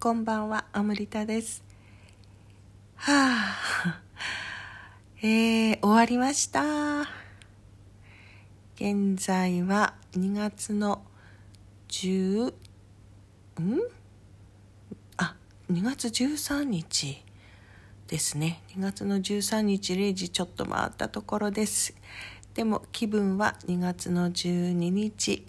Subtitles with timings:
[0.00, 1.64] こんばんは、アムリタです。
[2.94, 4.00] はあ、
[5.22, 7.00] えー、終わりました。
[8.76, 11.02] 現在は2月の
[11.88, 12.54] 10、ん？
[15.16, 15.34] あ、
[15.68, 17.24] 2月13日
[18.06, 18.62] ですね。
[18.68, 21.92] 2月の13日0時ちょっと回ったところです。
[22.54, 25.44] でも気分は2月の12日、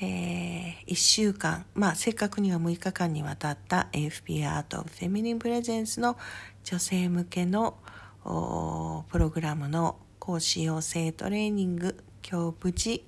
[0.00, 6.16] えー、1週間、まあ、正確には6日間にわたった AFP Art of Feminine Presence の
[6.64, 7.76] 女性向けの
[8.24, 13.04] プログラムの講師養成トレーニング今日無事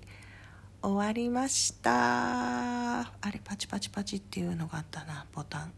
[0.82, 3.00] 終わりました。
[3.00, 5.72] あれパチパチパチっていうのがあったなボタン。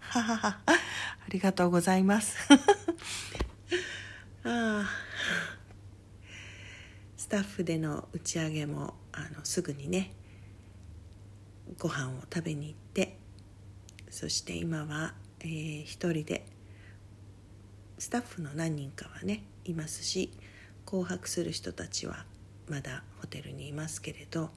[0.00, 0.58] ははは。
[0.66, 0.72] あ
[1.30, 2.36] りがとうございます。
[4.44, 5.55] ああ
[7.26, 10.12] スタッフでの打ち上げもあのすぐにね
[11.76, 13.18] ご飯を食べに行って
[14.10, 16.46] そして今は、えー、一人で
[17.98, 20.30] スタッフの何人かはねいますし
[20.84, 22.26] 紅白する人たちは
[22.68, 24.50] まだホテルにいますけれど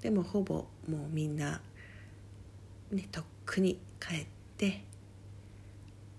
[0.00, 1.60] でもほぼもうみんな、
[2.90, 4.26] ね、とっくに帰っ
[4.56, 4.82] て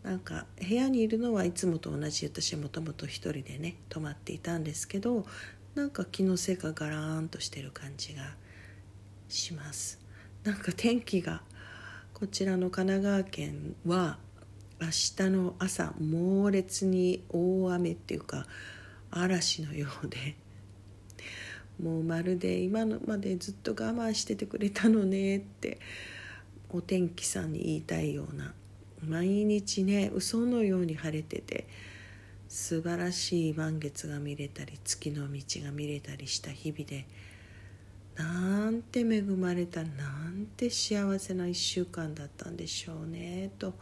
[0.02, 5.26] なんか部屋にいるのはいつもと同じ私もともと一人でね泊まっていたんですけど
[5.76, 8.36] なんか気のせいかガラーンとしてる感じが
[9.28, 10.00] します。
[10.44, 11.42] なんか天気が
[12.14, 14.20] こちらの神奈川県は
[14.80, 18.46] 明日の朝猛烈に大雨っていうか
[19.10, 20.36] 嵐のようで。
[21.82, 25.80] もうまるで今のまでずっと我慢しててくれたのねって。
[26.70, 28.54] お天気さんに言いたいような。
[29.08, 31.68] 毎日ね嘘のように晴れてて。
[32.54, 37.08] 素晴らしい満月が見れたり月の道が見れたりした日々で
[38.16, 39.88] なんて恵まれたな
[40.30, 43.74] んて幸せな1週間だったんでしょうねと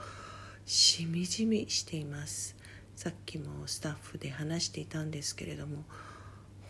[0.66, 2.56] しみじみしています。
[2.96, 5.84] さっきもスタッフで話していたんですけれども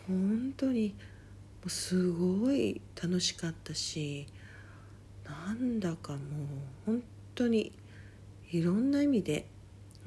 [0.08, 0.96] 本当に
[1.68, 4.26] すごい楽しかったし
[5.24, 6.20] なんだかもう
[6.84, 7.02] 本
[7.36, 7.70] 当に
[8.50, 9.46] いろんな意味で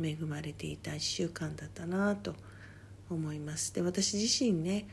[0.02, 2.36] 恵まれていた1週間だったなと
[3.10, 3.74] 思います。
[3.74, 4.88] で私自身ね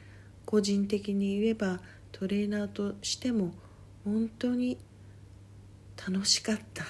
[0.44, 1.80] 個人的に言えば
[2.10, 3.52] トレーナーとしても
[4.04, 4.78] 本当に
[5.96, 6.84] 楽しかった。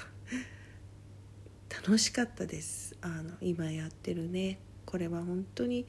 [1.83, 2.97] 楽しかったです。
[3.01, 4.59] あの今やってるね。
[4.85, 5.87] これは本当に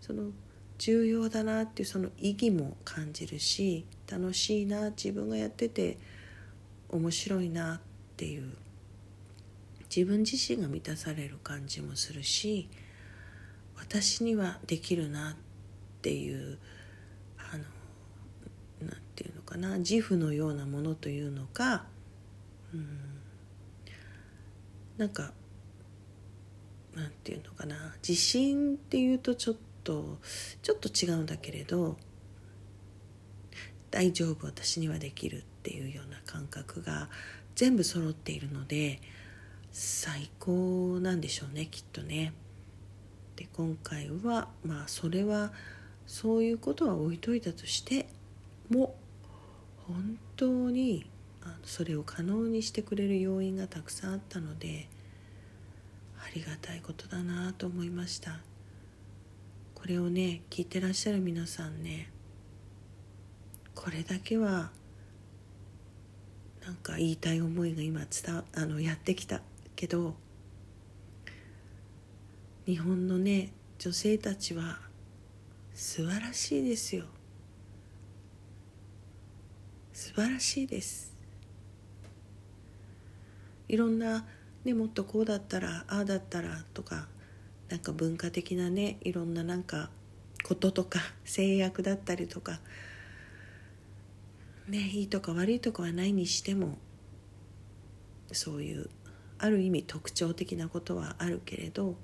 [0.00, 0.30] その
[0.78, 5.98] 重要だなっていうその意義も感じるし楽しいな自分がやってて
[6.88, 7.80] 面白いなっ
[8.16, 8.52] ていう
[9.94, 12.68] 自分自身が満たされる感じもするし
[13.76, 15.34] 私にはできるなっ
[16.02, 16.58] ていう
[17.38, 17.56] あ
[18.82, 21.84] のなんていうのかな自負のようなものというのか、
[22.74, 22.88] うん、
[24.96, 25.32] なんか
[26.96, 30.18] なんていうのかな自信っていうとちょっと
[30.62, 31.96] ちょっと違うんだけれど
[33.92, 37.08] 大丈夫私にはできるっていうような感覚が
[37.54, 39.00] 全部揃っているので
[39.74, 42.32] 最高なんでしょうねきっとね。
[43.34, 45.50] で今回はまあそれは
[46.06, 48.06] そういうことは置いといたとして
[48.70, 48.94] も
[49.88, 51.10] 本当に
[51.64, 54.86] それを可能にしてくれる要因がたくさんあったので
[56.20, 58.38] ありがたいことだなと思いました
[59.74, 62.12] これをね聞いてらっしゃる皆さんね
[63.74, 64.70] これだけは
[66.64, 69.42] なんか言いたい思いが今伝あのやってきた
[69.76, 70.14] けど
[72.66, 74.78] 日本のね女性たちは
[75.74, 77.04] 素晴らしいですよ。
[79.92, 81.14] 素晴らしいです。
[83.68, 84.24] いろんな
[84.64, 87.08] ねもっとこうだったらああだったらとか
[87.68, 89.90] なんか文化的なねいろんななんか
[90.44, 92.60] こととか制約だったりとか
[94.68, 96.78] ねいいとか悪いとかはないにしても
[98.32, 98.88] そういう
[99.44, 101.96] ある意味特徴的なことはあるけれど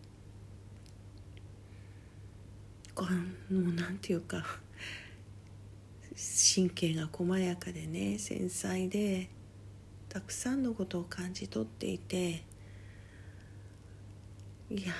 [2.95, 3.07] こ
[3.51, 4.45] うもうなんていうか
[6.55, 9.31] 神経が細やかでね繊細で
[10.11, 12.45] たくさんのことを感じ取っていて
[14.71, 14.93] いや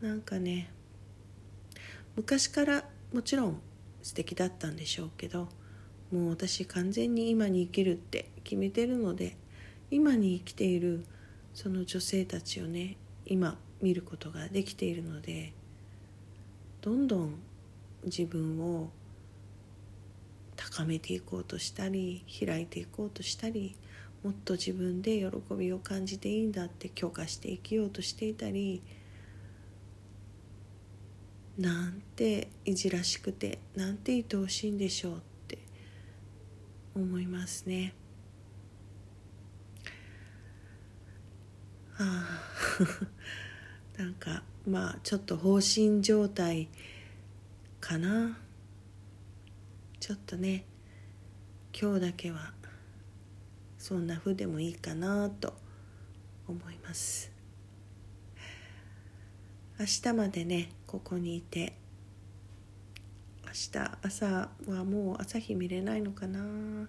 [0.00, 0.72] ーなんかね
[2.16, 3.60] 昔からもちろん
[4.02, 5.50] 素敵だったんでしょうけど
[6.10, 9.36] もう私完全に今に生きるって決めてるので
[9.90, 11.04] 今に生きている
[11.54, 12.96] その女性たちをね
[13.26, 15.52] 今見ることができているので
[16.80, 17.34] どんどん
[18.04, 18.90] 自分を
[20.56, 23.76] 高めていこうとしたり開いていこうとしたり
[24.22, 28.82] もっと自分で喜びを感じていいんだって許可して生きようとしていたり
[31.58, 35.16] なんていじらしくてなんて愛おしいんでしょうっ
[35.48, 35.58] て
[36.94, 37.94] 思いますね。
[42.02, 42.40] あ
[43.98, 46.68] なんかまあちょっと放心状態
[47.80, 48.38] かな。
[50.00, 50.64] ちょっとね
[51.72, 52.54] 今日だけは
[53.78, 55.54] そんな風でもいいかなと
[56.48, 57.30] 思います。
[59.78, 61.74] 明日までねここにいて
[63.44, 66.88] 明日朝はもう朝日見れないのかな。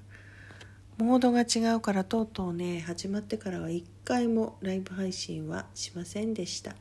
[0.98, 6.76] モードが違うからとうとうね始まってからは一回もライブ配信はしませんでした。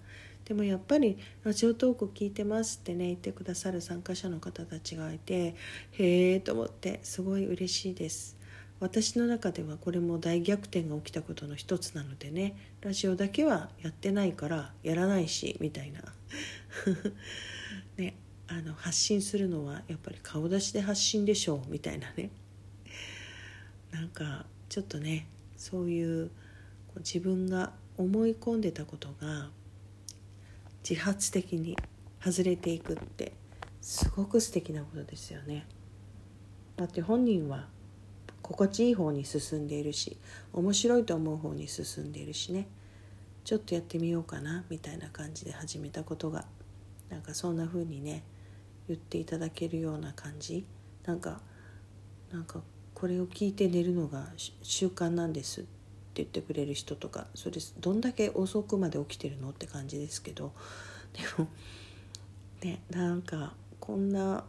[0.45, 5.55] でもやっぱりラジオトーク聞いてますってね言ってくださる参加者の方たちがいて
[5.93, 8.37] へえと思ってすごい嬉しいです。
[8.81, 16.03] 私の中ではこれも大逆転が起きたことの一つなのでねラジオだけはやってないからやらないしみたいな。
[17.97, 18.15] ね
[18.47, 22.29] あの発信するのはやっぱり顔出しで発信でしょうみたいなね。
[23.93, 26.31] なんかちょっとねそういう
[26.99, 29.51] 自分が思い込んでたことが
[30.89, 31.77] 自発的に
[32.25, 33.33] 外れていくって
[33.81, 35.67] すごく素敵なことですよね。
[36.77, 37.69] だって本人は
[38.41, 40.17] 心地いい方に進んでいるし
[40.53, 42.67] 面白いと思う方に進んでいるしね
[43.45, 46.45] ちょっとやってみようかなみたいな感じで始めたことが
[47.09, 48.25] なんかそんな風にね
[48.89, 50.67] 言っていただけるような感じ
[51.05, 51.41] なんか
[52.33, 52.63] なんか
[53.03, 54.29] これを聞いて寝るのが
[54.63, 55.69] 習慣なんですって
[56.15, 59.51] 言ってくれる人とかそれどんだけ遅くまで起きてるの？
[59.51, 60.53] って感じですけど
[61.13, 61.49] でも
[62.63, 64.45] ねなんかこんな、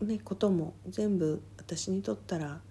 [0.00, 2.62] ね、ことも全部私にとったら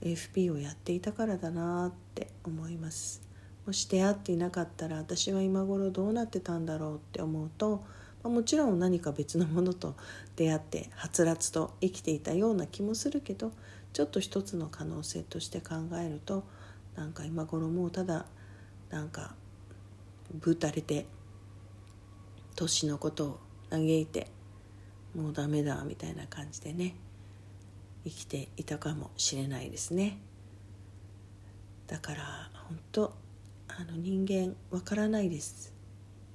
[0.00, 3.22] AFP をやっていたからだなって思います。
[3.66, 7.84] もし出会っていなかったら私は今頃どうなってたんだろうって思うと、
[8.22, 9.94] もちろん何か別のものと
[10.36, 13.52] 出会ってはつらつと生きていたような気もするけど
[13.92, 16.44] ちょっと一つの可能性として考えると
[16.96, 18.26] なんか今頃もうただ
[18.90, 19.34] なんか
[20.34, 21.06] ぶたれて
[22.56, 23.40] 年のことを
[23.70, 24.26] 嘆いて
[25.14, 26.94] もうダメだみたいな感じでね
[28.04, 30.18] 生きていたかもしれないですね。
[31.86, 33.14] だから本当
[33.68, 35.79] あの人間わからないです。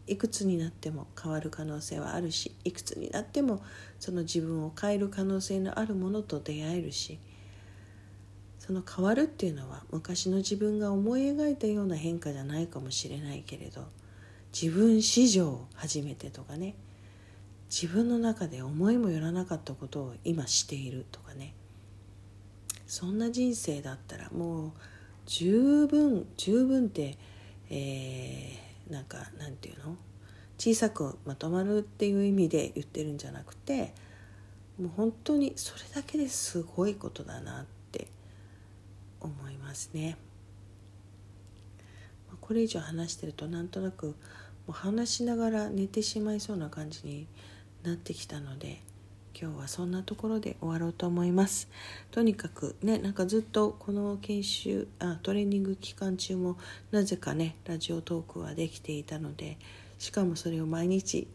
[0.08, 3.64] いくつになっても変わる可能性はあるしいくつになっても
[4.00, 7.20] その自分を変える可能性のあるものと出会えるし
[8.60, 13.86] その変わるっていうのは昔の自分が思い描いたような変化じゃないかもしれないけれど
[14.54, 16.76] 自分史上初めてとかね
[17.70, 21.54] 自分の中で思いもよらなかったことを今しているとかね
[22.88, 24.72] そんな人生だったらもう
[25.26, 27.18] 十分十分って、
[27.70, 29.98] えー、なんかなんていうの？
[30.58, 33.94] 小さくまとまるっていう意味で言ってるんじゃなくて
[34.80, 38.08] もう本当にそれだけですごいことだなって
[39.20, 40.18] 思いますね。
[42.42, 44.14] これ以上話してるとなんとなくも
[44.70, 47.28] う話しながら寝てしまいそうな感じに
[47.84, 48.82] なってきたので
[49.40, 51.68] 今日はそんなところで終わろうと思います。
[52.12, 56.58] とにかくねなんかずっとこの研修あトレーニング期間中も
[56.92, 59.58] なぜかねラジオトークはできていたので
[60.00, 61.28] しかもそれを毎日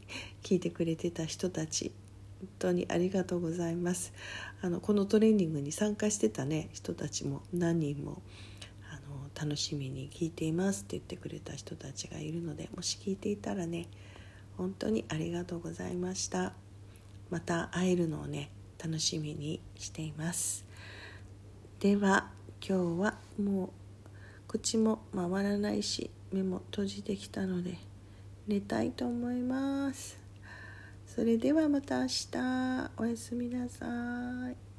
[0.42, 1.92] 聞いてくれてた人たち
[2.40, 4.14] 本当にありがとうございます。
[4.62, 8.22] あのこのトレーニングに参加してたね人たちも何人も
[8.90, 13.88] あの楽しみに聞いていますって言ってくれた人たちがいるのでもし聞いていたらね
[14.56, 16.59] 本当にありがとうございました。
[17.30, 18.50] また会えるのをね
[18.82, 20.64] 楽しみにしています。
[21.78, 22.30] では
[22.66, 23.70] 今日はもう
[24.48, 27.78] 口も回らないし目も閉じてきたので
[28.46, 30.18] 寝たいと思います。
[31.06, 32.90] それではまた明日。
[32.96, 33.86] おやすみなさ
[34.50, 34.69] い。